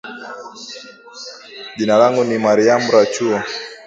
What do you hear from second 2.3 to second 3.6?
Maryam Rachuo